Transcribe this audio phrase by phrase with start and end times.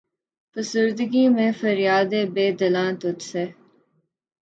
[0.55, 3.43] فسردگی میں ہے فریادِ بے دلاں تجھ سے